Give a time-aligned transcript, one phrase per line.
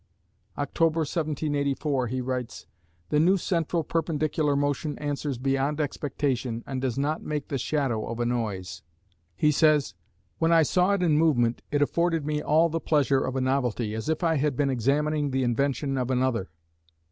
[0.57, 2.65] October, 1784, he writes:
[3.09, 8.19] The new central perpendicular motion answers beyond expectation, and does not make the shadow of
[8.19, 8.81] a noise.
[9.35, 9.93] He says:
[10.39, 13.93] When I saw it in movement, it afforded me all the pleasure of a novelty,
[13.93, 16.49] as if I had been examining the invention of another.